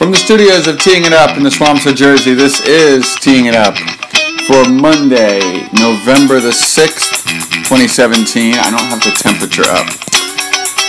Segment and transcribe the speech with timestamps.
[0.00, 3.44] From the studios of Teeing It Up in the swamps of Jersey, this is Teeing
[3.44, 3.76] It Up
[4.48, 7.28] for Monday, November the 6th,
[7.68, 8.56] 2017.
[8.56, 9.84] I don't have the temperature up.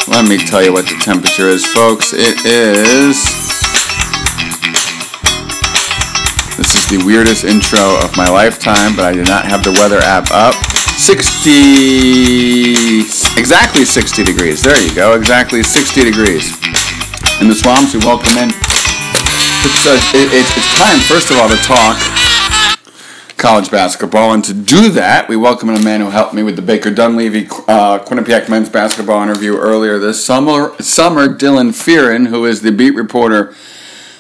[0.08, 2.16] Let me tell you what the temperature is, folks.
[2.16, 3.20] It is.
[6.56, 10.00] This is the weirdest intro of my lifetime, but I did not have the weather
[10.00, 10.56] app up.
[10.96, 13.04] 60.
[13.36, 14.64] Exactly 60 degrees.
[14.64, 15.20] There you go.
[15.20, 16.56] Exactly 60 degrees.
[17.42, 18.71] In the swamps, we welcome in.
[19.64, 21.96] It's, uh, it, it's, time, first of all, to talk
[23.38, 24.34] college basketball.
[24.34, 26.90] And to do that, we welcome in a man who helped me with the Baker
[26.90, 30.74] Dunleavy uh, Quinnipiac men's basketball interview earlier this summer.
[30.82, 33.54] Summer, Dylan Fearon, who is the beat reporter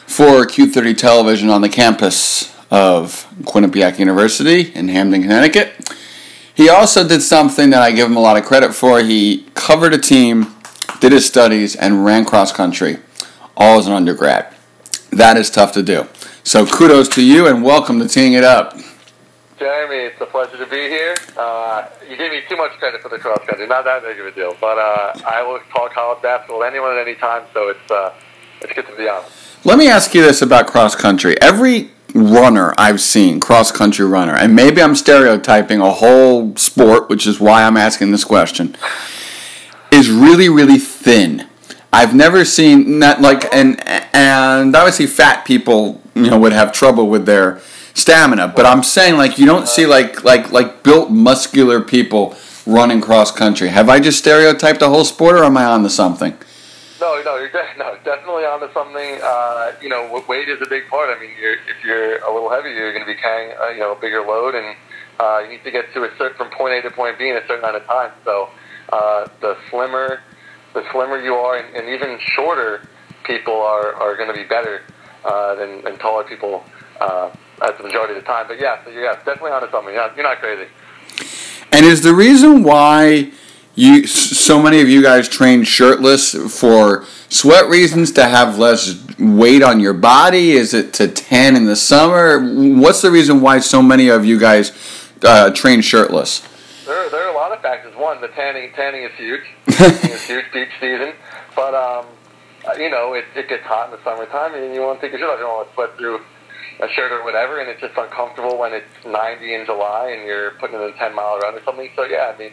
[0.05, 5.73] for Q30 Television on the campus of Quinnipiac University in Hamden, Connecticut.
[6.53, 8.99] He also did something that I give him a lot of credit for.
[8.99, 10.53] He covered a team,
[10.99, 12.99] did his studies, and ran cross country,
[13.57, 14.53] all as an undergrad.
[15.11, 16.07] That is tough to do.
[16.43, 18.77] So kudos to you and welcome to Teeing It Up.
[19.59, 21.15] Jeremy, it's a pleasure to be here.
[21.37, 23.67] Uh, you gave me too much credit for the cross country.
[23.67, 27.05] Not that big of a deal, but uh, I will talk college basketball anyone at
[27.05, 28.13] any time, so it's uh,
[28.61, 29.23] it's good to be on.
[29.65, 31.39] Let me ask you this about cross country.
[31.41, 37.27] Every runner I've seen, cross country runner, and maybe I'm stereotyping a whole sport, which
[37.27, 38.75] is why I'm asking this question,
[39.91, 41.47] is really, really thin.
[41.93, 43.81] I've never seen that like and
[44.13, 47.61] and obviously fat people, you know, would have trouble with their
[47.93, 53.01] stamina, but I'm saying like you don't see like like like built muscular people running
[53.01, 53.69] cross country.
[53.69, 56.37] Have I just stereotyped the whole sport or am I on to something?
[57.01, 59.19] No, no, you're de- no, definitely onto something.
[59.23, 61.09] Uh, you know, weight is a big part.
[61.09, 63.79] I mean, you're, if you're a little heavier, you're going to be carrying uh, you
[63.79, 64.75] know a bigger load, and
[65.19, 67.37] uh, you need to get to a certain from point A to point B in
[67.37, 68.11] a certain amount of time.
[68.23, 68.49] So
[68.93, 70.21] uh, the slimmer,
[70.73, 72.87] the slimmer you are, and, and even shorter
[73.23, 74.81] people are, are going to be better
[75.25, 76.63] uh, than, than taller people
[76.99, 77.29] uh,
[77.61, 78.47] at the majority of the time.
[78.47, 79.93] But yeah, so yeah, definitely onto something.
[79.93, 80.67] You're not, you're not crazy.
[81.71, 83.31] And is the reason why
[83.75, 89.63] you so many of you guys train shirtless for sweat reasons to have less weight
[89.63, 90.51] on your body?
[90.51, 92.39] Is it to tan in the summer?
[92.39, 94.71] What's the reason why so many of you guys
[95.23, 96.41] uh, train shirtless?
[96.85, 97.95] There, there are a lot of factors.
[97.95, 99.43] One, the tanning, tanning is huge.
[99.69, 101.13] tanning is huge beach season,
[101.55, 102.05] but um,
[102.77, 105.19] you know it, it gets hot in the summertime, and you want to take your
[105.19, 105.39] shirt off.
[105.39, 106.21] You don't want to sweat through
[106.81, 110.51] a shirt or whatever, and it's just uncomfortable when it's 90 in July and you're
[110.51, 111.89] putting in a 10 mile run or something.
[111.95, 112.51] So yeah, I mean,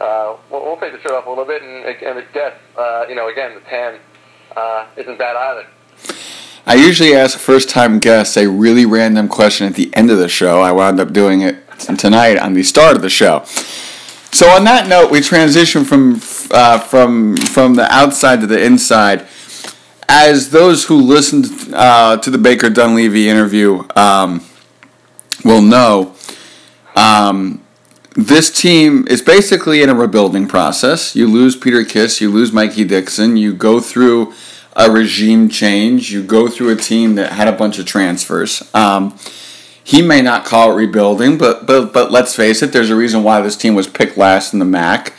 [0.00, 3.04] uh, we'll, we'll take the shirt off a little bit, and, and it's yes, uh,
[3.08, 4.00] you know, again, the tan
[4.56, 5.66] uh, isn't bad either.
[6.66, 10.28] I usually ask first time guests a really random question at the end of the
[10.28, 10.62] show.
[10.62, 11.56] I wound up doing it
[11.98, 13.44] tonight on the start of the show.
[14.34, 19.28] So on that note, we transition from uh, from from the outside to the inside.
[20.08, 24.44] As those who listened uh, to the Baker Dunleavy interview um,
[25.44, 26.16] will know,
[26.96, 27.62] um,
[28.16, 31.14] this team is basically in a rebuilding process.
[31.14, 34.34] You lose Peter Kiss, you lose Mikey Dixon, you go through
[34.74, 38.68] a regime change, you go through a team that had a bunch of transfers.
[38.74, 39.16] Um,
[39.84, 43.22] he may not call it rebuilding, but but but let's face it, there's a reason
[43.22, 45.12] why this team was picked last in the MAAC.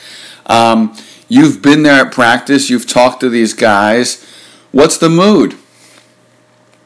[0.48, 0.98] Um,
[1.30, 4.26] you've been there at practice, you've talked to these guys.
[4.72, 5.56] What's the mood?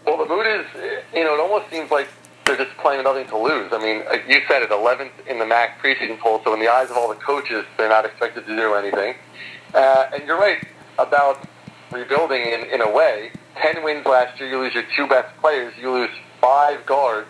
[0.06, 0.66] Well, the mood is,
[1.14, 2.08] you know, it almost seems like
[2.46, 3.72] they're just playing nothing to lose.
[3.72, 6.90] I mean, you said it, 11th in the MAAC preseason poll, so in the eyes
[6.90, 9.16] of all the coaches, they're not expected to do anything.
[9.74, 10.64] Uh, and you're right
[10.98, 11.48] about
[11.92, 13.32] rebuilding in, in a way.
[13.62, 16.10] 10 wins last year, you lose your two best players, you lose
[16.42, 17.28] five guards,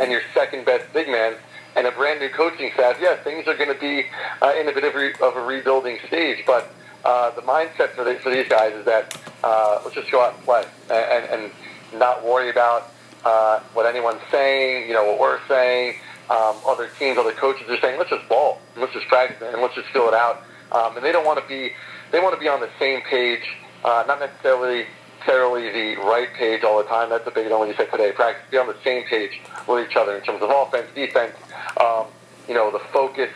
[0.00, 1.34] and your second best big man,
[1.76, 2.96] and a brand new coaching staff.
[3.00, 4.06] Yes, things are going to be
[4.42, 6.72] uh, in a bit of, re- of a rebuilding stage, but
[7.04, 10.34] uh, the mindset for, the, for these guys is that uh, let's just go out
[10.34, 11.52] and play and, and
[11.94, 12.90] not worry about
[13.24, 15.96] uh, what anyone's saying, you know, what we're saying,
[16.30, 19.74] um, other teams, other coaches are saying, let's just ball, let's just practice and let's
[19.74, 20.42] just fill it out.
[20.72, 21.72] Um, and they don't want to be,
[22.12, 23.42] they want to be on the same page,
[23.84, 24.86] uh, not necessarily
[25.20, 27.10] necessarily the right page all the time.
[27.10, 28.12] That's a big one when you said today.
[28.12, 31.34] Practice, be on the same page with each other in terms of offense, defense,
[31.80, 32.06] um,
[32.48, 33.30] you know, the focus,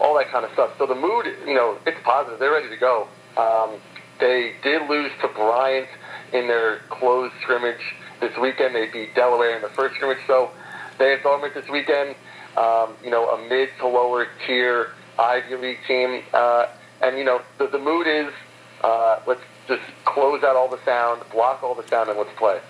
[0.00, 0.72] all that kind of stuff.
[0.78, 2.38] So the mood, you know, it's positive.
[2.38, 3.08] They're ready to go.
[3.36, 3.80] Um,
[4.18, 5.88] they did lose to Bryant
[6.32, 8.74] in their closed scrimmage this weekend.
[8.74, 10.18] They beat Delaware in the first scrimmage.
[10.26, 10.50] So
[10.98, 12.16] they have Dartmouth this weekend.
[12.56, 16.22] Um, you know, a mid to lower tier Ivy League team.
[16.34, 16.66] Uh,
[17.00, 18.32] and, you know, the, the mood is
[18.82, 22.60] uh, let's just close out all the sound, block all the sound, and let's play.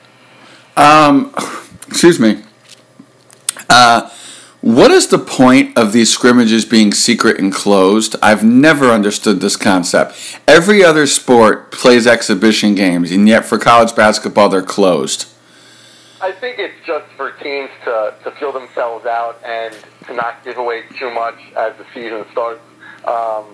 [0.76, 1.34] Um,
[1.88, 2.42] excuse me.
[3.68, 4.10] Uh,
[4.62, 8.14] What is the point of these scrimmages being secret and closed?
[8.20, 10.38] I've never understood this concept.
[10.46, 15.26] Every other sport plays exhibition games, and yet for college basketball, they're closed.
[16.20, 19.74] I think it's just for teams to, to feel themselves out and
[20.06, 22.60] to not give away too much as the season starts.
[23.06, 23.46] Um,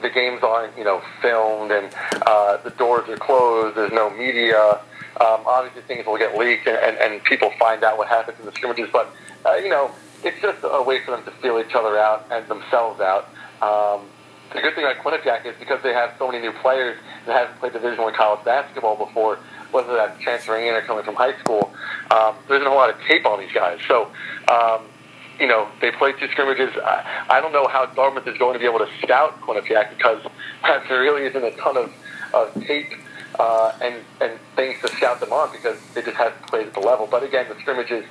[0.00, 1.92] the games aren't, you know, filmed and
[2.26, 3.76] uh, the doors are closed.
[3.76, 4.80] There's no media.
[5.20, 8.46] Um, obviously, things will get leaked and, and, and people find out what happens in
[8.46, 8.88] the scrimmages.
[8.92, 9.12] But,
[9.44, 9.90] uh, you know,
[10.22, 13.28] it's just a way for them to feel each other out and themselves out.
[13.62, 14.06] Um,
[14.52, 16.96] the good thing about Quinnipiac is because they have so many new players
[17.26, 19.38] that haven't played Division One college basketball before,
[19.72, 21.72] whether that's transferring in or coming from high school,
[22.10, 23.78] um, there isn't a whole lot of tape on these guys.
[23.86, 24.10] So,
[24.48, 24.86] um,
[25.38, 26.70] you know, they play two scrimmages.
[26.76, 30.24] I, I don't know how Dartmouth is going to be able to scout Quinnipiac because
[30.88, 31.92] there really isn't a ton of,
[32.34, 32.92] of tape
[33.38, 36.80] uh, and, and things to scout them on because they just haven't played at the
[36.80, 37.06] level.
[37.10, 38.04] But again, the scrimmages,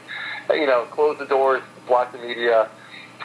[0.49, 2.69] you know, close the doors, block the media,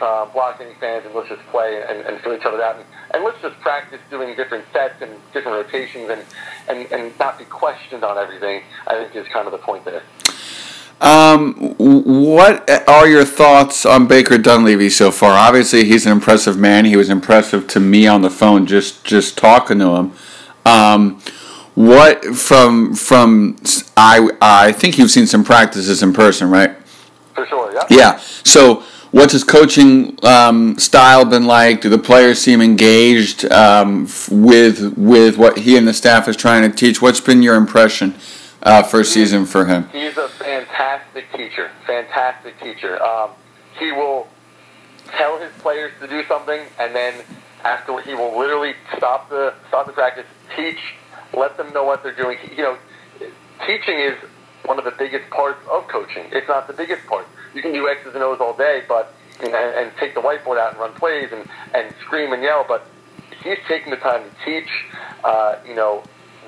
[0.01, 2.75] uh, block any fans, and let's just play and, and feel each other out.
[2.75, 6.25] And, and let's just practice doing different sets and different rotations and,
[6.67, 10.03] and, and not be questioned on everything, I think is kind of the point there.
[11.01, 15.33] Um, what are your thoughts on Baker Dunleavy so far?
[15.33, 16.85] Obviously, he's an impressive man.
[16.85, 20.13] He was impressive to me on the phone just just talking to him.
[20.65, 21.21] Um,
[21.75, 23.57] what from from
[23.97, 26.75] I I think you've seen some practices in person, right?
[27.33, 27.85] For sure, yeah.
[27.89, 28.17] Yeah.
[28.43, 31.81] So, what's his coaching um, style been like?
[31.81, 36.69] Do the players seem engaged um, with with what he and the staff is trying
[36.69, 37.01] to teach?
[37.01, 38.13] What's been your impression
[38.61, 39.89] uh, first season for him?
[39.91, 40.29] He's a
[40.73, 41.71] fantastic teacher.
[41.85, 43.01] Fantastic teacher.
[43.01, 43.31] Um,
[43.79, 44.27] he will
[45.17, 47.23] tell his players to do something, and then
[47.63, 50.25] after he will literally stop the stop the practice,
[50.55, 50.79] teach,
[51.35, 52.37] let them know what they're doing.
[52.55, 52.77] You know,
[53.65, 54.15] teaching is
[54.65, 56.25] one of the biggest parts of coaching.
[56.31, 57.27] It's not the biggest part.
[57.53, 60.71] You can do X's and O's all day, but and, and take the whiteboard out
[60.71, 62.65] and run plays and, and scream and yell.
[62.67, 62.87] But
[63.43, 64.69] he's taking the time to teach.
[65.23, 66.03] Uh, you know,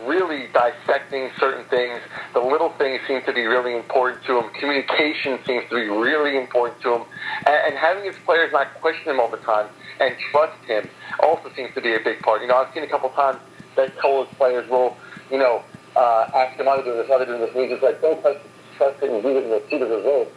[0.06, 2.00] really dissecting certain things.
[2.34, 4.50] The little things seem to be really important to him.
[4.54, 7.02] Communication seems to be really important to him.
[7.46, 9.68] And, and having his players not question him all the time
[10.00, 10.90] and trust him
[11.20, 12.42] also seems to be a big part.
[12.42, 13.40] You know, I've seen a couple times
[13.76, 14.98] that told players will,
[15.32, 15.64] you know,
[15.96, 17.52] uh, ask him how to do this, how to do this.
[17.52, 18.40] And he's just like, don't trust,
[18.78, 20.32] trust him do it and see the results.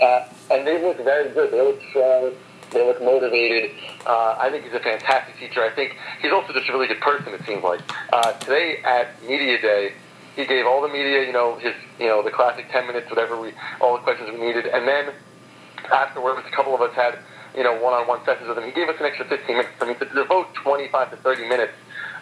[0.00, 1.52] Uh, and they look very good.
[1.52, 2.32] They look strong.
[2.74, 3.70] They look motivated.
[4.04, 5.62] Uh, I think he's a fantastic teacher.
[5.62, 7.32] I think he's also just a really good person.
[7.32, 7.80] It seems like
[8.12, 9.92] uh, today at media day,
[10.34, 13.40] he gave all the media, you know, his, you know, the classic ten minutes, whatever
[13.40, 15.14] we, all the questions we needed, and then
[15.92, 17.18] afterwards, a couple of us had,
[17.56, 18.64] you know, one-on-one sessions with him.
[18.64, 19.72] He gave us an extra 15 minutes.
[19.80, 21.72] I mean, to devote 25 to 30 minutes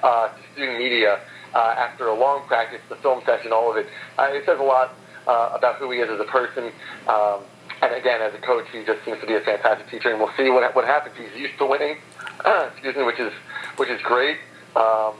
[0.02, 1.20] uh, to student media
[1.54, 3.86] uh, after a long practice, the film session, all of it,
[4.18, 4.94] uh, it says a lot
[5.26, 6.72] uh, about who he is as a person.
[7.08, 7.40] Um,
[7.82, 10.32] and again, as a coach, he just seems to be a fantastic teacher, and we'll
[10.36, 11.16] see what what happens.
[11.18, 11.96] He's used to winning,
[12.72, 13.32] excuse me, which is
[13.76, 14.38] which is great.
[14.76, 15.14] Um,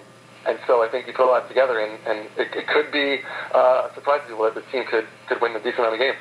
[0.46, 3.20] and so I think you put all that together, and, and it, it could be
[3.54, 6.00] uh, a surprise to people that the team could, could win a decent amount of
[6.00, 6.16] games.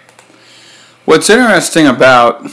[1.05, 2.47] What's interesting about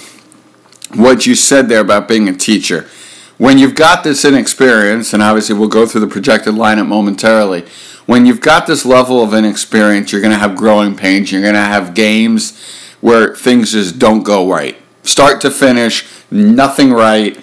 [0.94, 2.88] what you said there about being a teacher,
[3.37, 7.67] when you've got this inexperience, and obviously we'll go through the projected lineup momentarily,
[8.06, 11.52] when you've got this level of inexperience, you're going to have growing pains, you're going
[11.52, 12.58] to have games
[13.00, 14.77] where things just don't go right.
[15.03, 17.39] Start to finish, nothing right.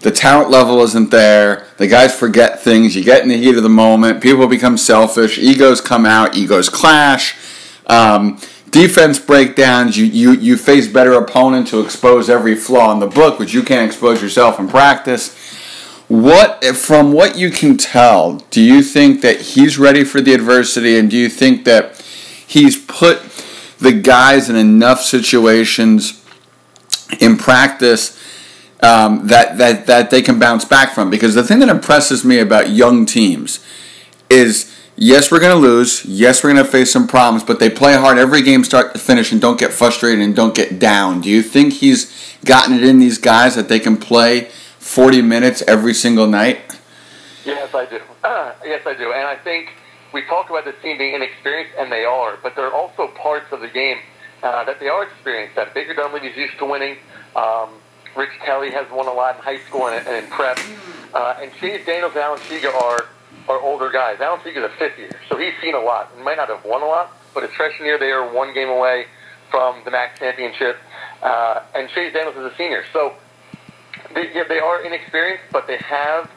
[0.00, 1.66] The talent level isn't there.
[1.78, 2.94] The guys forget things.
[2.94, 4.22] You get in the heat of the moment.
[4.22, 5.38] People become selfish.
[5.38, 6.36] Egos come out.
[6.36, 7.36] Egos clash.
[7.86, 8.38] Um,
[8.70, 9.96] defense breakdowns.
[9.96, 13.62] You, you, you face better opponents to expose every flaw in the book, which you
[13.62, 15.34] can't expose yourself in practice.
[16.08, 20.98] What, from what you can tell, do you think that he's ready for the adversity,
[20.98, 22.00] and do you think that
[22.46, 23.22] he's put
[23.78, 26.24] the guys in enough situations
[27.20, 28.20] in practice
[28.80, 31.10] um, that, that, that they can bounce back from.
[31.10, 33.64] Because the thing that impresses me about young teams
[34.28, 36.04] is yes, we're going to lose.
[36.04, 38.98] Yes, we're going to face some problems, but they play hard every game, start to
[38.98, 41.20] finish, and don't get frustrated and don't get down.
[41.20, 45.62] Do you think he's gotten it in these guys that they can play 40 minutes
[45.66, 46.60] every single night?
[47.44, 48.00] Yes, I do.
[48.64, 49.12] Yes, I do.
[49.12, 49.72] And I think
[50.16, 53.52] we talk about this team being inexperienced, and they are, but there are also parts
[53.52, 53.98] of the game
[54.42, 55.56] uh, that they are experienced.
[55.56, 56.96] That Baker Dunleavy is used to winning.
[57.36, 57.68] Um,
[58.16, 60.58] Rich Kelly has won a lot in high school and, and in prep.
[61.12, 63.08] Uh, and Chase Daniels and Alain Chigha are,
[63.46, 64.16] are older guys.
[64.20, 66.10] Alain Chigha's a fifth year, so he's seen a lot.
[66.16, 68.70] He might not have won a lot, but his freshman year they are one game
[68.70, 69.04] away
[69.50, 70.78] from the MAAC championship.
[71.22, 72.84] Uh, and Chase Daniels is a senior.
[72.90, 73.16] So
[74.14, 76.30] they, yeah, they are inexperienced, but they have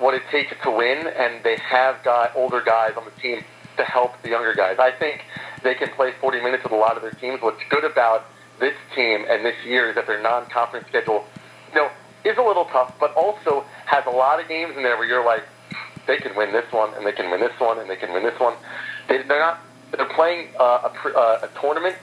[0.00, 3.44] what it takes to win, and they have got older guys on the team
[3.76, 4.78] to help the younger guys.
[4.78, 5.24] I think
[5.62, 7.40] they can play 40 minutes with a lot of their teams.
[7.40, 8.26] What's good about
[8.58, 11.24] this team and this year is that their non-conference schedule,
[11.70, 11.90] you know,
[12.24, 15.24] is a little tough, but also has a lot of games in there where you're
[15.24, 15.44] like,
[16.06, 18.22] they can win this one and they can win this one and they can win
[18.22, 18.54] this one.
[19.08, 19.60] They, they're not.
[19.92, 21.96] They're playing uh, a, uh, a tournament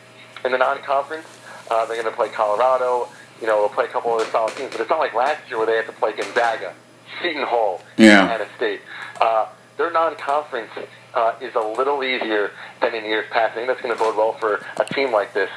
[0.44, 1.25] in the non-conference.
[1.70, 3.08] Uh, they're going to play Colorado.
[3.39, 5.48] You know, they'll play a couple of other solid teams, but it's not like last
[5.48, 6.74] year where they had to play Gonzaga,
[7.21, 8.21] Seton Hall, Yeah.
[8.24, 8.81] Indiana State.
[9.19, 9.47] Uh,
[9.77, 10.71] their non-conference
[11.13, 13.51] uh, is a little easier than in years past.
[13.51, 15.50] I think that's going to bode well for a team like this.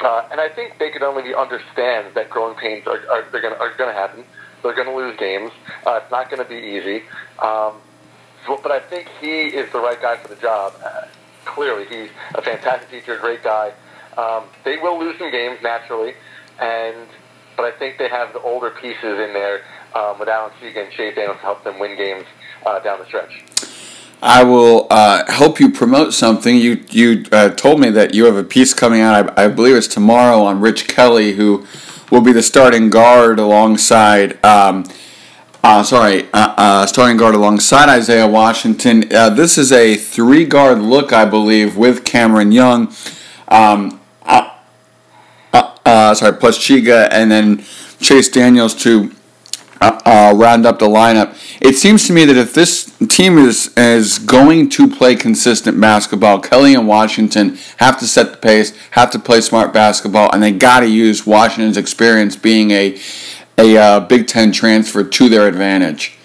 [0.00, 3.56] Uh, and I think they could only understand that growing pains are, are, they're gonna,
[3.56, 4.24] are going to happen.
[4.62, 5.52] They're going to lose games.
[5.86, 7.02] Uh, it's not going to be easy.
[7.38, 7.74] Um,
[8.46, 10.72] so, but I think he is the right guy for the job.
[10.82, 11.02] Uh,
[11.44, 13.72] clearly, he's a fantastic teacher, a great guy.
[14.16, 16.14] Um, they will lose some games naturally,
[16.58, 17.06] and
[17.56, 19.62] but I think they have the older pieces in there
[19.94, 22.26] um, with Alan and Shea Daniels to help them win games
[22.66, 23.42] uh, down the stretch.
[24.22, 26.56] I will uh, help you promote something.
[26.56, 29.38] You you uh, told me that you have a piece coming out.
[29.38, 31.66] I, I believe it's tomorrow on Rich Kelly, who
[32.10, 34.42] will be the starting guard alongside.
[34.44, 34.84] Um,
[35.64, 39.10] uh, sorry, uh, uh, starting guard alongside Isaiah Washington.
[39.12, 42.94] Uh, this is a three guard look, I believe, with Cameron Young.
[43.48, 44.00] Um,
[46.14, 47.64] sorry, plus Chigha, and then
[48.00, 49.12] Chase Daniels to
[49.80, 51.34] uh, uh, round up the lineup.
[51.60, 56.40] It seems to me that if this team is is going to play consistent basketball,
[56.40, 60.52] Kelly and Washington have to set the pace, have to play smart basketball, and they
[60.52, 62.98] got to use Washington's experience being a
[63.58, 66.16] a uh, Big Ten transfer to their advantage.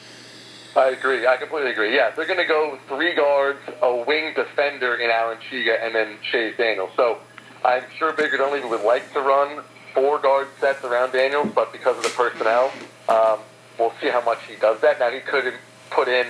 [0.75, 1.25] I agree.
[1.25, 1.95] I completely agree.
[1.95, 6.17] Yeah, they're going to go three guards, a wing defender in Alain Chigha, and then
[6.31, 6.91] Chase Daniels.
[6.97, 7.19] So
[7.63, 11.95] I'm sure Baker Dunleavy would like to run four guard sets around Daniels, but because
[11.95, 12.73] of the personnel,
[13.09, 13.39] um,
[13.79, 14.99] we'll see how much he does that.
[14.99, 15.53] Now he could
[15.91, 16.27] put in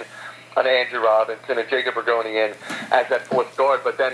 [0.57, 2.55] an Andrew Robinson and Jacob Rigoni in
[2.91, 4.13] as that fourth guard, but then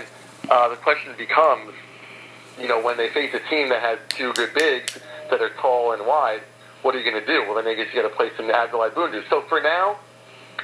[0.50, 1.72] uh, the question becomes,
[2.60, 4.98] you know, when they face a team that has two good bigs
[5.30, 6.42] that are tall and wide,
[6.82, 7.42] what are you going to do?
[7.42, 9.22] Well, then they you got to play some Abdulai Bundu.
[9.30, 9.98] So for now,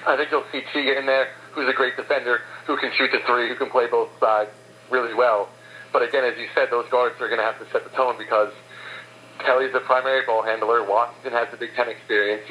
[0.06, 3.20] I think you'll see Chigha in there, who's a great defender, who can shoot the
[3.24, 4.50] three, who can play both sides
[4.90, 5.48] really well.
[5.92, 8.16] But again, as you said, those guards are going to have to set the tone
[8.18, 8.52] because
[9.38, 10.84] Kelly's the primary ball handler.
[10.84, 12.42] Washington has the Big Ten experience.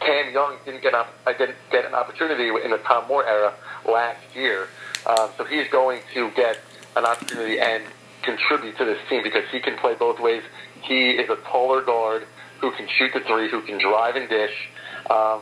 [0.00, 3.54] Cam Young didn't get, up, uh, didn't get an opportunity in the Tom Moore era
[3.88, 4.68] last year.
[5.06, 6.60] Um, so he's going to get
[6.96, 7.84] an opportunity and
[8.22, 10.42] contribute to this team because he can play both ways.
[10.82, 12.26] He is a taller guard
[12.60, 14.68] who can shoot the three, who can drive and dish,
[15.10, 15.40] um,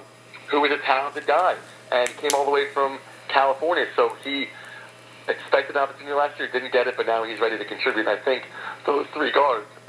[0.50, 1.56] who is a talented guy
[1.92, 3.86] and came all the way from California.
[3.96, 4.48] So he
[5.28, 8.06] expected an opportunity last year, didn't get it, but now he's ready to contribute.
[8.06, 8.44] And I think
[8.86, 9.66] those three guards,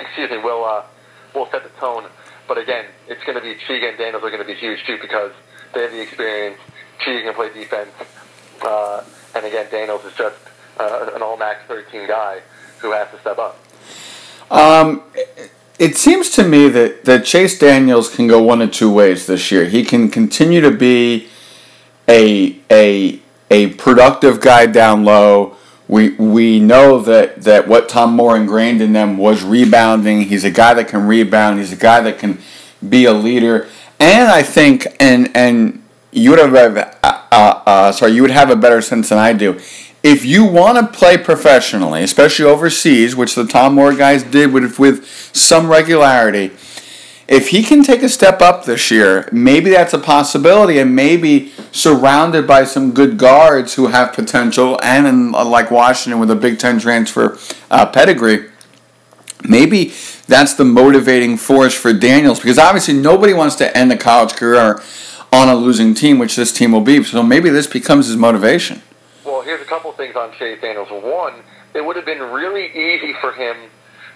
[0.00, 0.82] excuse me, will uh,
[1.34, 2.04] will set the tone.
[2.46, 4.98] But again, it's going to be Chigha and Daniels are going to be huge too
[5.00, 5.32] because
[5.74, 6.58] they have the experience.
[7.00, 7.90] Chigha can play defense,
[8.62, 10.36] uh, and again, Daniels is just
[10.80, 12.40] uh, an all-max 13 guy
[12.80, 13.58] who has to step up.
[14.50, 15.02] Um,
[15.78, 19.52] it seems to me that, that Chase Daniels can go one of two ways this
[19.52, 19.66] year.
[19.66, 21.28] He can continue to be
[22.08, 25.56] a a a productive guy down low.
[25.88, 30.22] We we know that, that what Tom Moore ingrained in them was rebounding.
[30.22, 31.58] He's a guy that can rebound.
[31.58, 32.38] He's a guy that can
[32.86, 33.68] be a leader.
[33.98, 38.50] And I think and and you would have uh, uh, uh, sorry you would have
[38.50, 39.58] a better sense than I do.
[40.02, 44.78] If you want to play professionally, especially overseas, which the Tom Moore guys did with
[44.78, 46.52] with some regularity,
[47.28, 51.52] if he can take a step up this year, maybe that's a possibility, and maybe
[51.70, 56.58] surrounded by some good guards who have potential, and in, like Washington with a Big
[56.58, 57.38] Ten transfer
[57.70, 58.50] uh, pedigree,
[59.44, 59.92] maybe
[60.26, 64.80] that's the motivating force for Daniels because obviously nobody wants to end a college career
[65.30, 67.04] on a losing team, which this team will be.
[67.04, 68.80] So maybe this becomes his motivation.
[69.24, 70.88] Well, here's a couple things on Chase Daniels.
[70.90, 71.34] One,
[71.74, 73.56] it would have been really easy for him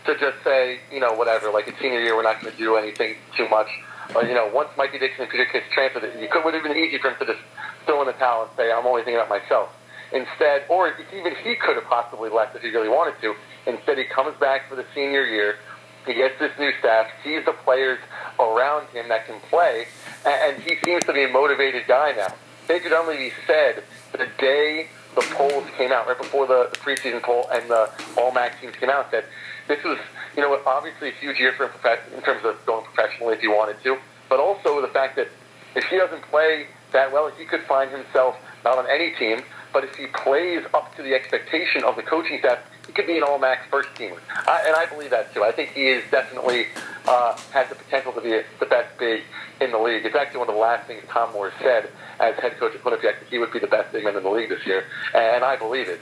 [0.07, 2.77] to just say, you know, whatever, like in senior year, we're not going to do
[2.77, 3.69] anything too much.
[4.15, 6.99] Or, you know, once Mikey Dixon and Peter Kiss transferred, it would have been easy
[6.99, 7.41] for him to just
[7.87, 9.71] throw in the towel and say, I'm only thinking about myself.
[10.13, 13.35] Instead, or even he could have possibly left if he really wanted to.
[13.67, 15.57] Instead, he comes back for the senior year.
[16.05, 17.99] He gets this new staff, sees the players
[18.39, 19.87] around him that can play,
[20.27, 22.35] and he seems to be a motivated guy now.
[22.67, 27.49] Baker Dunleavy said the day the polls came out, right before the, the preseason poll
[27.53, 29.27] and the All MAAC teams came out, that
[29.69, 29.99] this was,
[30.37, 33.49] you know, obviously a huge year for him in terms of going professionally if he
[33.49, 35.29] wanted to, but also the fact that
[35.75, 39.43] if he doesn't play that well, he could find himself not on any team,
[39.73, 43.17] but if he plays up to the expectation of the coaching staff, he could be
[43.17, 44.19] an all-max first teamer.
[44.47, 45.43] I, and I believe that too.
[45.43, 46.67] I think he is definitely
[47.07, 49.23] uh, has the potential to be the best big
[49.61, 50.05] in the league.
[50.05, 51.89] It's actually one of the last things Tom Moore said
[52.21, 54.31] as head coach at Quinnipiac that he would be the best big man in the
[54.31, 56.01] league this year, and I believe it.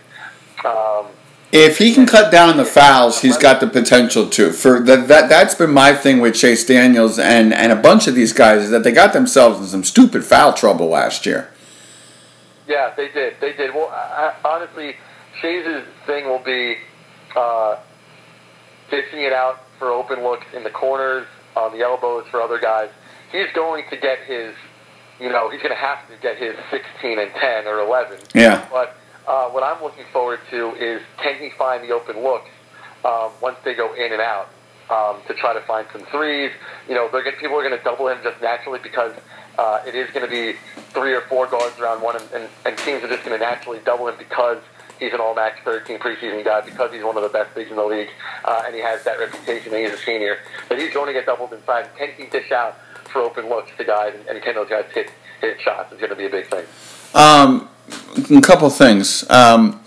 [0.65, 1.07] Um,
[1.53, 4.53] If he can cut down the fouls, he's got the potential to.
[4.53, 8.15] For that, that that's been my thing with Chase Daniels and, and a bunch of
[8.15, 11.53] these guys is that they got themselves in some stupid foul trouble last year.
[12.69, 13.35] Yeah, they did.
[13.41, 13.75] They did.
[13.75, 14.95] Well, I, honestly,
[15.43, 16.77] Chase's thing will be
[17.35, 17.79] uh,
[18.91, 21.27] dishing it out for open looks in the corners,
[21.57, 22.91] on the elbows for other guys.
[23.33, 24.55] He's going to get his,
[25.19, 28.19] you know, he's going to have to get his 16 and 10 or 11.
[28.35, 28.67] Yeah.
[28.71, 28.97] But
[29.31, 32.51] uh, what I'm looking forward to is can he find the open looks
[33.05, 34.51] um, once they go in and out
[34.91, 36.51] um, to try to find some threes.
[36.89, 39.13] You know, they're gonna, people are going to double him just naturally because
[39.57, 40.59] uh, it is going to be
[40.93, 43.79] three or four guards around one, and, and, and teams are just going to naturally
[43.85, 44.59] double him because
[44.99, 47.85] he's an all-max 13 preseason guy because he's one of the best bigs in the
[47.85, 48.09] league,
[48.45, 49.73] uh, and he has that reputation.
[49.73, 51.89] And he's a senior, but he's going to get doubled inside.
[51.97, 52.77] Can he dish out
[53.13, 55.93] for open looks to guys, and, and can those guys hit hit shots?
[55.93, 56.65] Is going to be a big thing.
[57.15, 57.69] Um,
[58.17, 59.29] a couple things.
[59.31, 59.81] Um,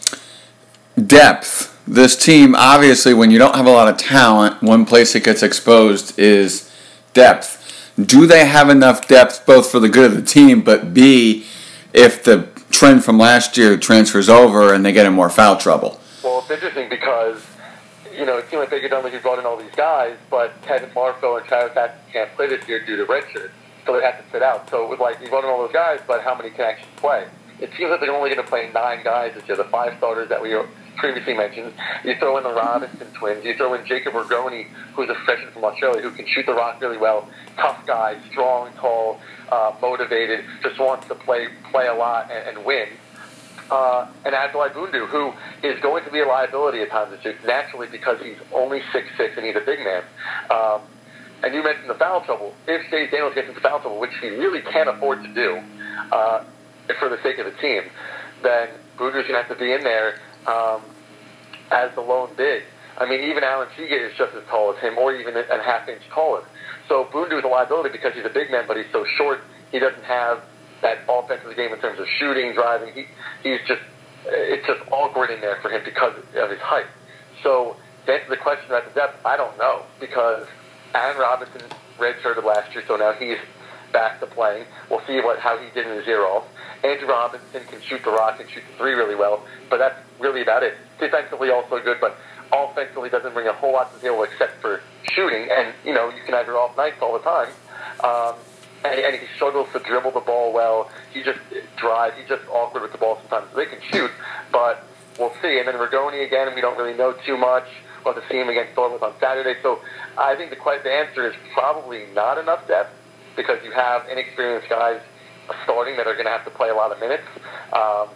[1.03, 1.70] depth.
[1.86, 5.44] This team, obviously, when you don't have a lot of talent, one place it gets
[5.44, 6.72] exposed is
[7.13, 7.60] depth.
[7.98, 11.46] Do they have enough depth both for the good of the team, but B,
[11.94, 16.00] if the trend from last year transfers over and they get in more foul trouble?
[16.24, 17.44] Well, it's interesting because
[18.18, 20.89] you know it seemed like they Baker Dunleavy brought in all these guys, but Ted
[20.96, 23.51] Marco and Travis Atson can't play this year due to redshirt,
[23.86, 24.70] so they have to sit out.
[24.70, 26.88] So it was like you brought in all those guys, but how many can actually
[26.96, 27.27] play?
[27.63, 30.27] It seems like they're only going to play nine guys this year, the five starters
[30.27, 30.53] that we
[30.98, 31.74] previously mentioned.
[32.03, 33.46] You throw in the Robinson twins.
[33.46, 36.82] You throw in Jacob Rigoni, who's a freshman from Australia, who can shoot the rock
[36.82, 37.29] really well.
[37.55, 42.65] Tough guy, strong, tall, uh, motivated, just wants to play play a lot and, and
[42.65, 42.89] win.
[43.72, 45.32] Uh, and Abdulai Bundu, who
[45.65, 49.08] is going to be a liability at times this year, naturally because he's only six
[49.15, 50.03] six and he's a big man.
[50.50, 50.82] Um,
[51.41, 52.53] and you mentioned the foul trouble.
[52.67, 55.63] If Chase Daniels gets into foul trouble, which he really can't afford to do
[56.12, 56.43] uh,
[57.00, 57.83] for the sake of the team,
[58.41, 60.81] then Bundu's going to have to be in there um,
[61.71, 62.63] as the lone big.
[62.97, 65.89] I mean, even Alain Chigha is just as tall as him, or even a half
[65.89, 66.43] inch taller.
[66.88, 69.41] So Bundu is a liability because he's a big man, but he's so short.
[69.71, 70.43] He doesn't have
[70.81, 72.93] that offensive game in terms of shooting, driving.
[72.93, 73.05] He
[73.41, 73.81] he's just
[74.25, 76.85] it's just awkward in there for him because of his height.
[77.41, 80.46] So to answer the question about the depth, I don't know because
[80.94, 81.61] Aaron Robinson
[81.98, 83.37] redshirted last year, so now he's
[83.94, 84.66] back to playing.
[84.90, 86.44] We'll see what how he did in year off.
[86.84, 90.42] Andrew Robinson can shoot the rock and shoot the three really well, but that's really
[90.42, 90.75] about it.
[91.00, 92.18] Defensively also good, but
[92.51, 95.48] offensively doesn't bring a whole lot to the table except for shooting.
[95.50, 97.50] And you know you can have your off nights all the time.
[98.03, 98.36] Um,
[98.84, 100.92] and, and he struggles to dribble the ball well.
[101.14, 101.40] He just
[101.77, 102.18] drives.
[102.18, 103.56] He's just awkward with the ball sometimes.
[103.56, 104.12] They can shoot,
[104.51, 104.84] but
[105.18, 105.60] we'll see.
[105.60, 107.68] And then Rigoni again, we don't really know too much.
[108.03, 109.56] We'll have to see him against Dartmouth on Saturday.
[109.62, 109.79] So
[110.18, 112.94] I think the, the answer is probably not enough depth
[113.35, 115.01] because you have inexperienced guys
[115.63, 117.27] starting that are going to have to play a lot of minutes.
[117.74, 118.07] Um,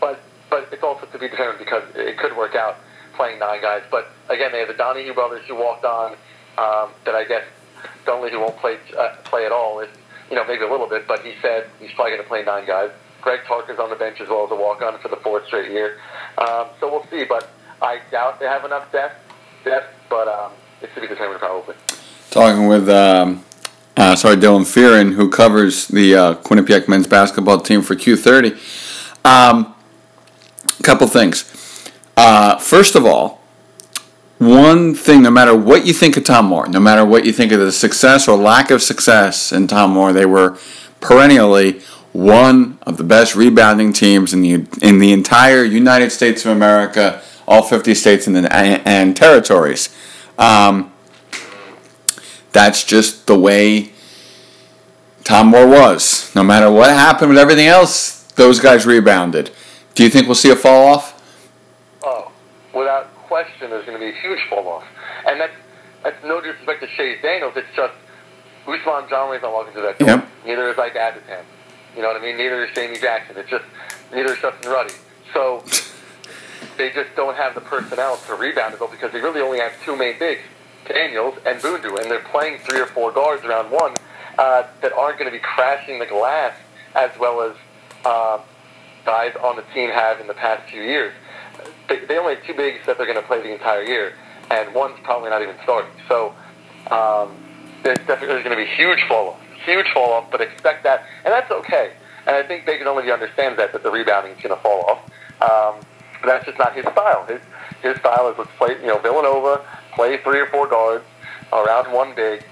[0.00, 2.76] but but it's also to be determined because it could work out
[3.14, 3.82] playing nine guys.
[3.90, 6.12] But again, they have the Donahue brothers who walked on
[6.56, 7.44] um, that I guess
[8.06, 9.80] Dunleavy won't play uh, play at all.
[9.80, 9.92] It's,
[10.30, 12.66] you know, maybe a little bit, but he said he's probably going to play nine
[12.66, 12.90] guys.
[13.20, 15.98] Greg Tarker's on the bench as well as a walk-on for the fourth straight year.
[16.38, 17.50] Um, so we'll see, but
[17.82, 19.16] I doubt they have enough depth,
[19.64, 21.74] depth but um, it's to be determined probably.
[22.30, 23.44] Talking with um,
[23.98, 28.52] uh, sorry, Dylan Fearon, who covers the uh, Quinnipiac men's basketball team for Q30.
[29.24, 29.74] Um,
[30.78, 31.90] a couple things.
[32.16, 33.42] Uh, first of all,
[34.38, 37.50] one thing, no matter what you think of Tom Moore, no matter what you think
[37.50, 40.56] of the success or lack of success in Tom Moore, they were
[41.00, 41.80] perennially
[42.12, 47.20] one of the best rebounding teams in the in the entire United States of America,
[47.48, 49.88] all 50 states and, and, and territories.
[50.38, 50.87] Um,
[52.58, 53.92] that's just the way
[55.22, 56.34] Tom Moore was.
[56.34, 59.52] No matter what happened with everything else, those guys rebounded.
[59.94, 61.14] Do you think we'll see a fall off?
[62.02, 62.32] Oh,
[62.74, 64.84] without question, there's going to be a huge fall off.
[65.24, 65.52] And that's,
[66.02, 67.52] that's no disrespect to Chase Daniels.
[67.54, 67.94] It's just
[68.66, 70.08] Ousmane Drame's not walking through that door.
[70.08, 70.28] Yep.
[70.44, 71.44] Neither is Ike Azotam.
[71.94, 72.36] You know what I mean?
[72.36, 73.36] Neither is Jamee Jackson.
[73.36, 73.64] It's just
[74.12, 74.94] neither is Justin Rutty.
[75.32, 75.62] So
[76.76, 79.72] they just don't have the personnel to rebound it though because they really only have
[79.84, 80.42] two main bigs.
[80.88, 83.94] Daniels and Bundu, and they're playing three or four guards around one
[84.38, 86.54] uh, that aren't going to be crashing the glass
[86.94, 87.54] as well as
[88.04, 88.38] uh,
[89.04, 91.12] guys on the team have in the past few years.
[91.88, 94.14] They, they only have two bigs that they're going to play the entire year,
[94.50, 95.90] and one's probably not even starting.
[96.08, 96.34] So
[96.90, 97.36] um,
[97.82, 101.32] there's definitely going to be huge fall off, huge fall off, but expect that, and
[101.32, 101.92] that's okay.
[102.26, 105.00] And I think Baker only understands that that the rebounding is going to fall off.
[105.40, 105.80] Um,
[106.20, 107.24] but that's just not his style.
[107.26, 107.40] His
[107.82, 109.64] his style is let's play, you know, Villanova
[109.98, 111.04] play three or four guards
[111.52, 112.44] around one big,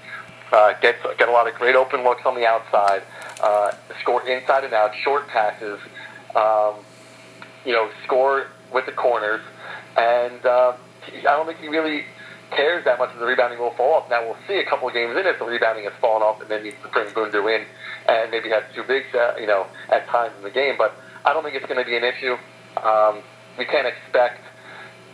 [0.51, 3.01] uh, get get a lot of great open looks on the outside,
[3.41, 5.79] uh, score inside and out, short passes,
[6.35, 6.75] um,
[7.65, 9.41] you know, score with the corners,
[9.95, 10.73] and uh,
[11.07, 12.03] I don't think he really
[12.51, 14.09] cares that much if the rebounding will fall off.
[14.09, 16.49] Now we'll see a couple of games in if the rebounding has fallen off, and
[16.49, 17.65] then needs to bring Bundu in,
[18.09, 20.75] and maybe have two bigs, uh, you know, at times in the game.
[20.77, 22.35] But I don't think it's going to be an issue.
[22.75, 23.23] Um,
[23.57, 24.41] we can't expect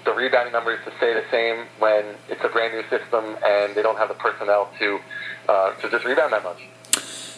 [0.05, 3.81] the rebounding numbers to stay the same when it's a brand new system and they
[3.81, 4.99] don't have the personnel to
[5.49, 6.59] uh, to just rebound that much.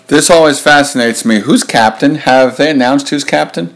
[0.08, 1.40] This always fascinates me.
[1.40, 2.16] Who's captain?
[2.16, 3.76] Have they announced who's captain?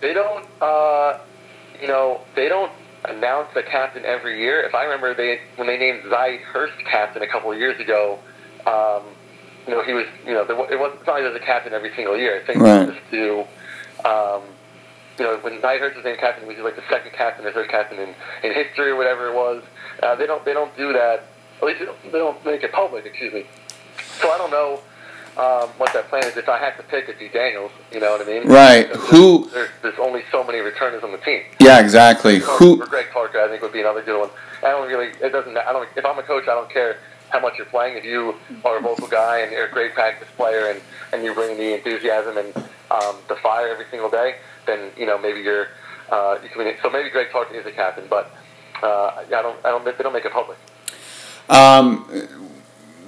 [0.00, 0.44] They don't.
[0.60, 1.18] Uh,
[1.80, 2.72] you know, they don't
[3.04, 4.62] announce the captain every year.
[4.62, 8.18] If I remember, they when they named Zaid Hearst captain a couple of years ago.
[8.66, 9.02] Um,
[9.66, 10.06] you know, he was.
[10.26, 11.06] You know, it wasn't.
[11.06, 12.40] Not like there's a captain every single year.
[12.40, 12.88] I think right.
[12.88, 13.46] just to.
[14.04, 14.42] Um,
[15.18, 17.52] you know, when Zaid Hearst was named captain, he was like the second captain or
[17.52, 19.62] third captain in, in history or whatever it was.
[20.02, 21.24] Uh, they don't they don't do that.
[21.60, 23.06] At least they don't, they don't make it public.
[23.06, 23.46] Excuse me.
[24.20, 24.80] So I don't know
[25.36, 26.36] um, what that plan is.
[26.36, 27.72] If I had to pick, it'd be Daniels.
[27.92, 28.48] You know what I mean?
[28.48, 28.88] Right.
[28.88, 29.48] There's, Who?
[29.50, 31.42] There's, there's only so many returners on the team.
[31.60, 32.40] Yeah, exactly.
[32.40, 32.76] So Who?
[32.78, 34.30] For Greg Parker, I think would be another good one.
[34.62, 35.12] I don't really.
[35.20, 35.56] It doesn't.
[35.56, 35.88] I don't.
[35.96, 36.98] If I'm a coach, I don't care
[37.30, 37.96] how much you're playing.
[37.96, 40.80] If you are a vocal guy and you're a great practice player and
[41.12, 42.54] and you bring the enthusiasm and
[42.90, 45.68] um, the fire every single day, then you know maybe you're
[46.10, 46.38] uh,
[46.82, 48.30] so maybe Greg Clark is a captain, but
[48.82, 49.64] uh, I don't.
[49.64, 49.84] I don't.
[49.84, 50.58] They don't make it public.
[51.48, 52.06] Um,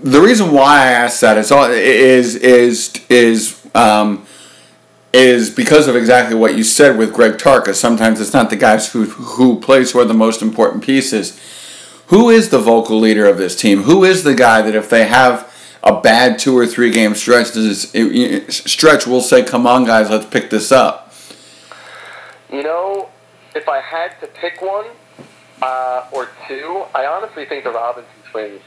[0.02, 4.26] the reason why I asked that is is is is um,
[5.12, 7.74] is because of exactly what you said with Greg Tarka.
[7.74, 11.40] Sometimes it's not the guys who who plays who are the most important pieces.
[12.08, 13.82] Who is the vocal leader of this team?
[13.82, 17.48] Who is the guy that if they have a bad two or three game stretch,
[17.48, 21.05] stretch will say, "Come on, guys, let's pick this up."
[22.52, 23.08] You know,
[23.54, 24.86] if I had to pick one
[25.62, 28.60] uh, or two, I honestly think the Robinson twins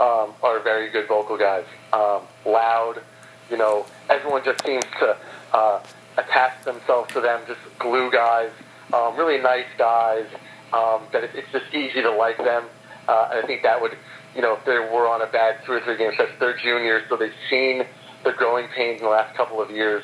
[0.00, 1.64] um, are very good vocal guys.
[1.92, 3.02] Um, loud,
[3.50, 5.16] you know, everyone just seems to
[5.52, 5.80] uh,
[6.16, 8.50] attach themselves to them, just glue guys,
[8.92, 10.26] um, really nice guys.
[10.72, 12.64] Um, that it's just easy to like them.
[13.06, 13.96] Uh, and I think that would,
[14.34, 17.04] you know, if they were on a bad two or three game stretch, they're juniors,
[17.08, 17.84] so they've seen
[18.24, 20.02] the growing pains in the last couple of years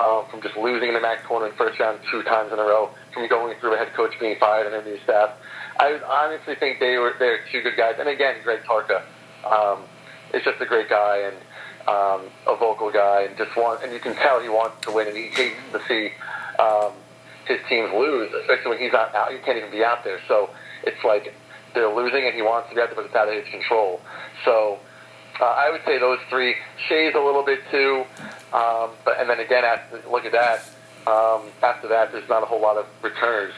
[0.00, 3.28] um, from just losing the MAAC tournament first round two times in a row, from
[3.28, 5.36] going through a head coach being fired and a new staff.
[5.78, 7.96] I honestly think they were they're two good guys.
[7.98, 9.02] And again, Greg Tarka
[9.44, 9.84] um,
[10.32, 11.36] is just a great guy and
[11.88, 15.06] um, a vocal guy, and just want and you can tell he wants to win,
[15.08, 16.10] and he hates to see
[16.58, 16.92] um,
[17.46, 19.32] his teams lose, especially when he's not out.
[19.32, 20.20] He can't even be out there.
[20.28, 20.50] So
[20.84, 21.34] it's like
[21.74, 24.00] they're losing, and he wants to be out there, but it's out of his control.
[24.44, 24.78] So.
[25.40, 26.54] Uh, I would say those three.
[26.86, 28.04] Shay's a little bit too.
[28.52, 30.62] Um, but and then again, after, look at that.
[31.06, 33.54] Um, after that, there's not a whole lot of returns.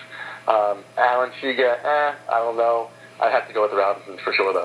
[0.46, 2.90] Um, Alain Chigha, eh, I don't know.
[3.20, 4.64] I have to go with the Robinsons for sure, though.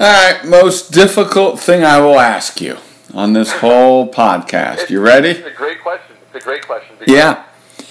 [0.00, 2.78] All right, most difficult thing I will ask you
[3.14, 4.82] on this whole podcast.
[4.82, 5.30] It's, you ready?
[5.30, 6.16] It's a great question.
[6.22, 6.96] It's a great question.
[6.98, 7.44] Because, yeah.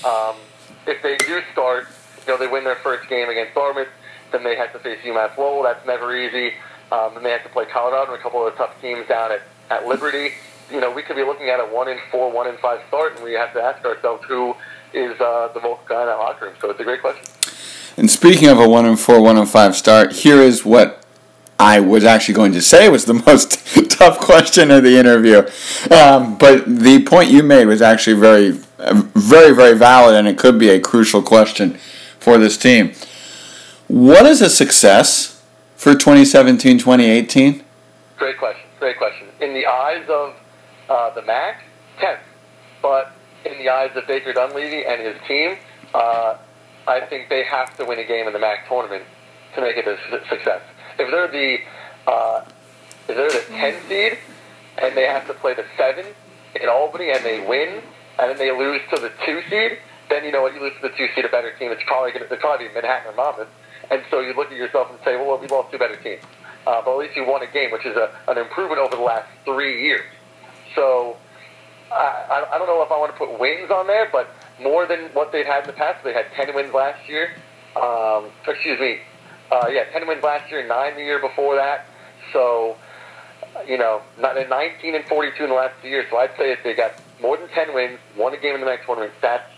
[0.06, 0.36] Um,
[0.88, 1.88] if they do start,
[2.26, 3.88] you know, they win their first game against Dartmouth,
[4.32, 5.63] then they have to face UMass Lowell.
[5.63, 6.54] That's never easy.
[6.91, 9.32] Um, then they have to play Colorado and a couple of the tough teams down
[9.32, 10.34] at, at Liberty
[10.71, 13.15] you know, we could be looking at a one in four, one in five start,
[13.15, 14.55] and we have to ask ourselves who
[14.93, 16.55] is uh, the vocal guy in that locker room.
[16.62, 17.25] So it's a great question.
[17.97, 21.03] And speaking of a one in four, one in five start, here is what
[21.60, 25.39] I was actually going to say was the most tough question of the interview.
[25.91, 30.58] Um, but the point you made was actually very, very, very valid, and it could
[30.58, 31.77] be a crucial question
[32.19, 32.93] for this team.
[33.88, 35.43] What is a success
[35.75, 37.63] for 2017 2018?
[38.17, 38.69] Great question.
[38.79, 39.27] Great question.
[39.41, 40.36] In the eyes of
[40.89, 41.56] uh, the MAAC,
[41.99, 42.19] 10th.
[42.82, 43.13] But
[43.45, 45.58] in the eyes of Baker Dunleavy and his team,
[45.93, 46.38] uh,
[46.88, 49.04] I think they have to win a game in the MAAC tournament
[49.56, 49.97] to make it a
[50.30, 50.62] success.
[50.97, 51.58] If they're the
[52.10, 52.45] uh,
[53.08, 54.17] if they're the 10 seed
[54.78, 56.06] and they have to play the 7
[56.62, 57.82] in Albany and they win
[58.19, 60.88] and then they lose to the 2 seed, then you know what, you lose to
[60.88, 61.71] the 2 seed, a better team.
[61.71, 63.47] It's probably going to probably be Manhattan or Monmouth.
[63.91, 66.23] And so you look at yourself and say, well, we lost two better teams.
[66.67, 69.02] Uh, but at least you won a game, which is a, an improvement over the
[69.02, 70.06] last three years.
[70.75, 71.17] So
[71.91, 74.29] I, I don't know if I want to put wins on there, but
[74.62, 76.03] more than what they've had in the past.
[76.03, 77.32] They had 10 wins last year.
[77.75, 78.99] Um, excuse me.
[79.51, 81.86] Uh, yeah, 10 wins last year, 9 the year before that.
[82.34, 82.77] So,
[83.67, 86.05] you know, 19 and 42 in the last two years.
[86.10, 88.67] So I'd say if they got more than 10 wins, won a game in the
[88.67, 89.49] next tournament, that's,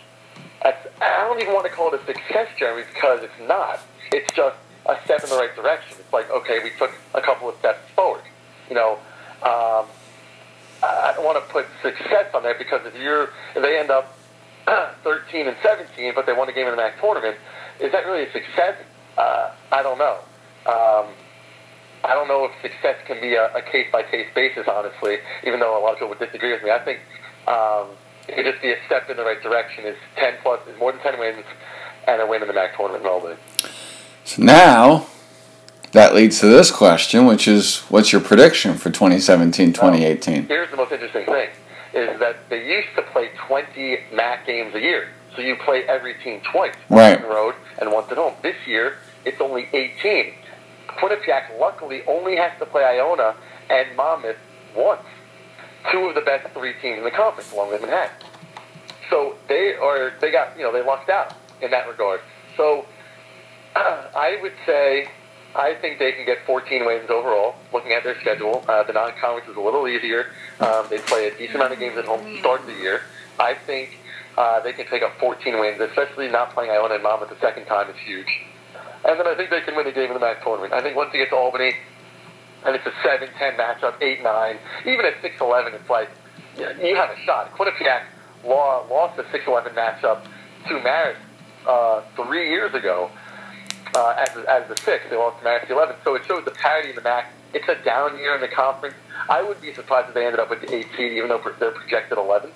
[0.62, 3.80] that's, I don't even want to call it a success, Jeremy, because it's not.
[4.12, 5.96] It's just a step in the right direction.
[6.00, 8.22] It's like, okay, we took a couple of steps forward.
[8.68, 8.98] You know,
[9.42, 9.86] um,
[10.82, 14.16] I don't want to put success on there because if you're if they end up
[15.04, 17.36] 13 and 17, but they won a game in the MAAC tournament,
[17.80, 18.76] is that really a success?
[19.16, 20.18] Uh, I don't know.
[20.66, 21.12] Um,
[22.04, 25.18] I don't know if success can be a case by case basis, honestly.
[25.46, 27.00] Even though a lot of people would disagree with me, I think
[27.46, 27.88] um,
[28.28, 29.84] it could just be a step in the right direction.
[29.84, 31.44] Is 10 plus is more than 10 wins,
[32.08, 33.36] and a win in the MAAC tournament in Albany.
[34.24, 35.06] So now
[35.92, 40.46] that leads to this question, which is what's your prediction for 2017 2018?
[40.46, 41.50] Here's the most interesting thing
[41.94, 45.08] is that they used to play 20 MAAC games a year.
[45.36, 47.16] So you play every team twice, right.
[47.16, 48.34] on the road and once at home.
[48.42, 50.32] This year, it's only 18.
[50.88, 53.34] Quinnipiac luckily only has to play Iona
[53.70, 54.36] and Monmouth
[54.74, 55.02] once.
[55.90, 58.14] Two of the best three teams in the conference, along with Manhattan.
[59.10, 62.20] So they are they got you know they lucked out in that regard.
[62.56, 62.86] So
[63.74, 65.08] uh, I would say
[65.54, 67.54] I think they can get 14 wins overall.
[67.72, 70.30] Looking at their schedule, uh, the non-conference is a little easier.
[70.60, 73.02] Um, they play a decent amount of games at home to start the year.
[73.38, 73.98] I think
[74.38, 77.66] uh, they can take up 14 wins, especially not playing Iona and Monmouth the second
[77.66, 78.28] time is huge.
[79.04, 80.72] And then I think they can win the game in the MAAC tournament.
[80.72, 81.74] I think once they get to Albany,
[82.64, 86.08] and it's a 7-10 matchup, 8-9, even at 6-11, it's like,
[86.56, 87.52] you have a shot.
[87.54, 88.04] Quinnipiac
[88.44, 90.24] lost the 6-11 matchup
[90.68, 91.16] to Marist
[91.66, 93.10] uh, three years ago
[93.94, 95.04] uh, as, as the six.
[95.10, 95.96] They lost to Marist 11.
[96.04, 97.26] So it shows the parity in the MAAC.
[97.54, 98.94] It's a down year in the conference.
[99.28, 101.70] I would be surprised if they ended up with the 8 seed, even though they're
[101.70, 102.50] projected 11.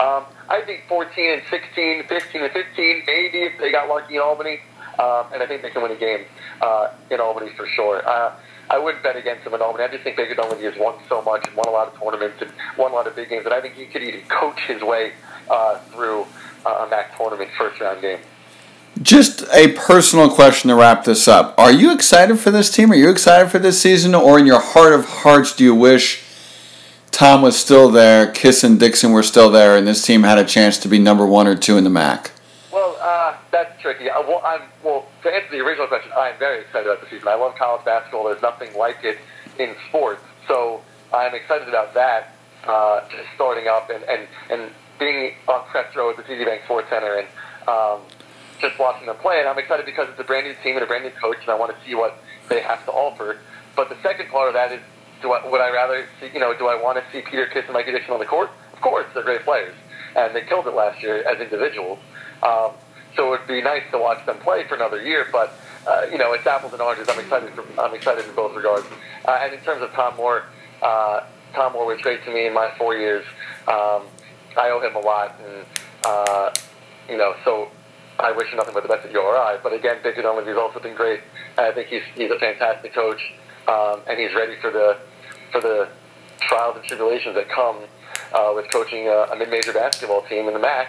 [0.00, 4.20] Um, I think 14 and 16, 15 and 15, maybe if they got lucky in
[4.20, 4.60] Albany.
[4.98, 6.24] Um, and I think they can win a game
[6.62, 8.06] uh, in Albany for sure.
[8.08, 8.34] Uh,
[8.70, 9.84] I wouldn't bet against them in Albany.
[9.84, 12.40] I just think Baker Dunleavy has won so much and won a lot of tournaments
[12.40, 14.82] and won a lot of big games that I think he could even coach his
[14.82, 15.12] way
[15.50, 16.22] uh, through
[16.64, 18.18] uh, a MAAC tournament first round game.
[19.02, 21.54] Just a personal question to wrap this up.
[21.58, 22.90] Are you excited for this team?
[22.90, 24.14] Are you excited for this season?
[24.14, 26.24] Or in your heart of hearts, do you wish
[27.10, 30.44] Tom was still there, Kiss and Dixon were still there, and this team had a
[30.44, 32.30] chance to be number one or two in the MAAC?
[32.72, 34.08] Well, uh, that's tricky.
[34.08, 37.28] I, well, I'm, well, to answer the original question, I'm very excited about the season.
[37.28, 38.24] I love college basketball.
[38.24, 39.18] There's nothing like it
[39.58, 40.22] in sports.
[40.48, 40.82] So
[41.12, 43.00] I'm excited about that, uh,
[43.34, 47.16] starting up and, and, and being on press row at the TD Bank Sports Center
[47.16, 47.28] and
[47.68, 48.00] um,
[48.60, 49.40] just watching them play.
[49.40, 51.50] And I'm excited because it's a brand new team and a brand new coach, and
[51.50, 53.38] I want to see what they have to offer.
[53.74, 54.80] But the second part of that is,
[55.22, 57.64] do I, would I rather see, you know, do I want to see Peter Kiss
[57.64, 58.50] and Mike Dixon on the court?
[58.72, 59.74] Of course, they're great players,
[60.14, 61.98] and they killed it last year as individuals.
[62.42, 62.72] Um,
[63.14, 65.54] so it would be nice to watch them play for another year, but
[65.86, 67.08] uh, you know, it's apples and oranges.
[67.08, 67.50] I'm excited.
[67.54, 68.86] For, I'm excited in both regards.
[69.24, 70.44] Uh, and in terms of Tom Moore,
[70.82, 71.20] uh,
[71.54, 73.24] Tom Moore was great to me in my four years.
[73.68, 74.02] Um,
[74.56, 75.64] I owe him a lot, and
[76.04, 76.50] uh,
[77.08, 77.68] you know, so
[78.18, 79.58] I wish him nothing but the best at URI.
[79.62, 81.20] But again, Baker Dunleavy has also been great.
[81.58, 83.20] I think he's he's a fantastic coach,
[83.68, 84.98] um, and he's ready for the
[85.52, 85.88] for the
[86.40, 87.78] trials and tribulations that come
[88.32, 90.88] uh, with coaching a, a mid-major basketball team in the MAAC.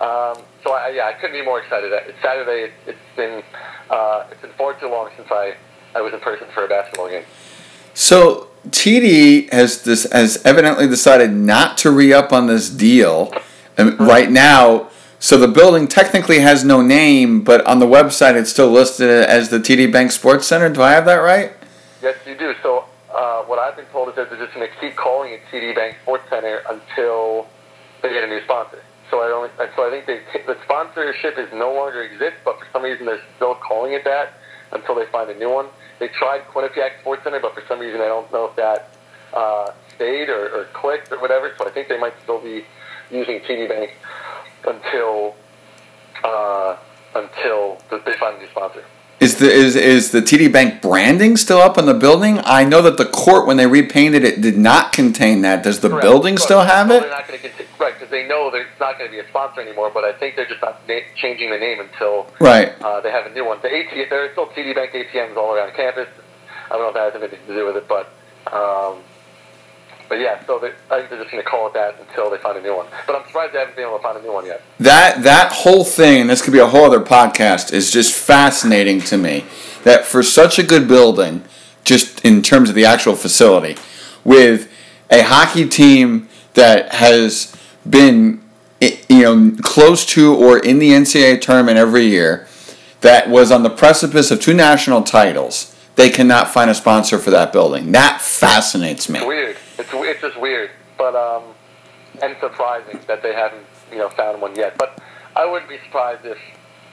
[0.00, 1.92] Um, so I, yeah, I couldn't be more excited.
[1.92, 2.72] It's Saturday.
[2.86, 3.42] It's been
[3.90, 5.54] uh, it's been far too long since I,
[5.94, 7.24] I was in person for a basketball game.
[7.94, 13.32] So TD has this has evidently decided not to re up on this deal
[13.76, 14.90] and right now.
[15.24, 19.48] So the building technically has no name, but on the website it's still listed as
[19.48, 20.68] the TD Bank Sports Center.
[20.68, 21.54] Do I have that right?
[22.02, 22.52] Yes, you do.
[22.62, 25.40] So uh, what I've been told is that they're just going to keep calling it
[25.50, 27.46] TD Bank Sports Center until
[28.02, 28.82] they get a new sponsor.
[29.10, 29.50] So I don't.
[29.74, 33.22] So I think they, the sponsorship is no longer exists, but for some reason they're
[33.36, 34.34] still calling it that
[34.72, 35.68] until they find a new one.
[36.00, 38.90] They tried Quinnipiac Sports Center, but for some reason I don't know if that
[39.32, 41.54] uh, stayed or, or clicked or whatever.
[41.56, 42.66] So I think they might still be
[43.10, 43.90] using TD Bank
[44.66, 45.34] until
[46.22, 46.76] uh,
[47.14, 48.84] until they find a new sponsor.
[49.20, 52.40] Is the is, is the TD Bank branding still up on the building?
[52.44, 55.62] I know that the court when they repainted it did not contain that.
[55.62, 56.02] Does the Correct.
[56.02, 57.00] building still have it?
[57.00, 57.94] They're not going to continue, right?
[57.94, 59.90] Because they know it's not going to be a sponsor anymore.
[59.94, 62.74] But I think they're just not na- changing the name until Right.
[62.82, 63.58] uh, they have a new one.
[63.62, 66.08] The AT, there are still TD Bank ATMs all around campus.
[66.66, 68.10] I don't know if that has anything to do with it, but
[68.52, 68.98] um,
[70.08, 70.44] but yeah.
[70.46, 72.62] So they, I think they're just going to call it that until they find a
[72.62, 72.86] new one.
[73.06, 74.62] But I'm surprised they haven't been able to find a new one yet.
[74.80, 79.00] That that whole thing, and this could be a whole other podcast, is just fascinating
[79.02, 79.44] to me.
[79.84, 81.44] That for such a good building,
[81.84, 83.76] just in terms of the actual facility,
[84.24, 84.70] with
[85.10, 87.54] a hockey team that has
[87.88, 88.42] been
[88.80, 92.46] you know close to or in the NCAA tournament every year,
[93.00, 97.30] that was on the precipice of two national titles, they cannot find a sponsor for
[97.30, 97.92] that building.
[97.92, 99.24] That fascinates me.
[99.24, 99.56] Weird.
[99.84, 101.42] It's it's just weird, but um,
[102.22, 104.78] and surprising that they haven't you know found one yet.
[104.78, 104.98] But
[105.36, 106.38] I wouldn't be surprised if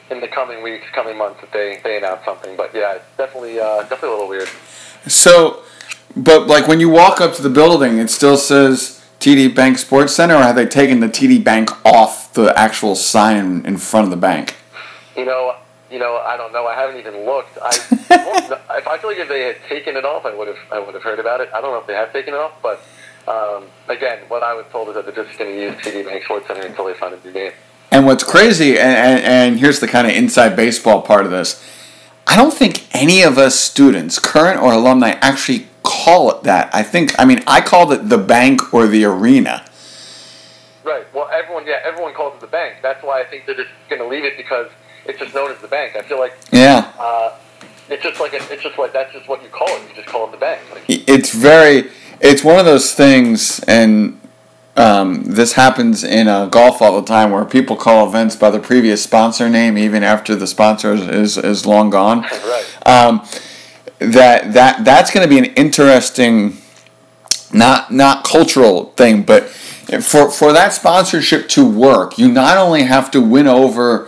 [0.09, 2.55] in the coming weeks, coming months, that they they announce something.
[2.57, 4.49] But yeah, it's definitely uh, definitely a little weird.
[5.07, 5.63] So,
[6.15, 10.13] but like when you walk up to the building, it still says TD Bank Sports
[10.13, 14.05] Center, or have they taken the TD Bank off the actual sign in, in front
[14.05, 14.55] of the bank?
[15.15, 15.55] You know,
[15.91, 16.65] you know, I don't know.
[16.67, 17.57] I haven't even looked.
[17.61, 17.69] I
[18.77, 20.93] if I feel like if they had taken it off, I would have I would
[20.93, 21.49] have heard about it.
[21.53, 22.81] I don't know if they have taken it off, but
[23.27, 26.23] um, again, what I was told is that they're just going to use TD Bank
[26.23, 27.51] Sports Center until they find a new name.
[27.91, 31.61] And what's crazy, and, and, and here's the kind of inside baseball part of this.
[32.25, 36.73] I don't think any of us students, current or alumni, actually call it that.
[36.73, 39.65] I think, I mean, I called it the bank or the arena.
[40.83, 41.05] Right.
[41.13, 42.77] Well, everyone, yeah, everyone calls it the bank.
[42.81, 44.69] That's why I think they're just going to leave it because
[45.05, 45.95] it's just known as the bank.
[45.95, 46.91] I feel like Yeah.
[46.99, 47.33] uh,
[47.89, 49.81] it's just like a, it's just like that's just what you call it.
[49.89, 50.61] You just call it the bank.
[50.73, 54.19] Like, It's very, it's one of those things, and
[54.77, 58.59] um, this happens in uh, golf all the time where people call events by the
[58.59, 62.21] previous sponsor name even after the sponsor is, is, is long gone.
[62.21, 62.65] right.
[62.85, 63.25] um,
[63.99, 66.57] that that that's going to be an interesting,
[67.53, 73.11] not not cultural thing, but for for that sponsorship to work, you not only have
[73.11, 74.07] to win over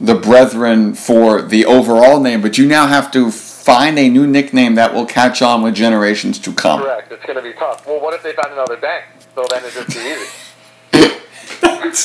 [0.00, 4.74] the brethren for the overall name, but you now have to find a new nickname
[4.76, 6.82] that will catch on with generations to come.
[6.82, 7.10] Correct.
[7.10, 7.86] It's going to be tough.
[7.86, 9.04] Well, what if they found another bank?
[9.34, 10.30] So then it'd just be easy.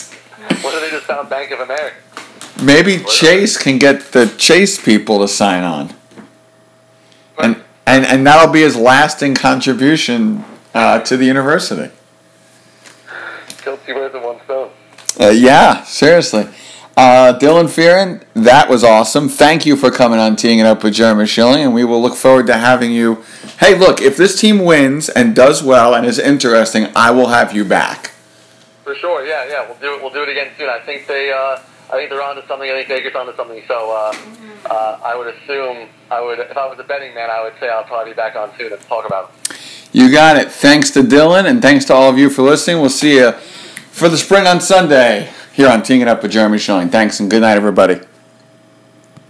[0.62, 1.96] What if they just found Bank of America?
[2.64, 5.94] Maybe Chase can get the Chase people to sign on,
[7.38, 11.94] and and and that'll be his lasting contribution uh, to the university.
[13.62, 14.72] Kill two birds with one stone.
[15.20, 16.48] Uh, yeah, seriously.
[16.98, 19.30] Uh, Dylan Fearon, that was awesome.
[19.30, 22.16] Thank you for coming on Teeing It Up with Jeremy Schilling, and we will look
[22.16, 23.24] forward to having you.
[23.60, 27.56] Hey, look, if this team wins and does well and is interesting, I will have
[27.56, 28.12] you back.
[28.84, 29.26] For sure.
[29.26, 29.66] Yeah, yeah.
[29.68, 30.02] We'll do it.
[30.02, 30.68] We'll do it again soon.
[30.70, 31.32] I think they.
[31.32, 32.70] Uh, I think they're onto something.
[32.70, 33.64] I think Baker's onto something.
[33.68, 34.16] So uh,
[34.70, 36.40] uh, I would assume I would.
[36.40, 38.74] If I was a betting man, I would say I'll probably be back on soon
[38.74, 39.58] and talk about it.
[39.94, 40.52] You got it.
[40.52, 42.82] Thanks to Dylan, and thanks to all of you for listening.
[42.82, 46.58] We'll see you for the spring on Sunday here on Teeing It Up with Jeremy
[46.58, 46.90] Schilling.
[46.90, 48.00] Thanks, and good night, everybody.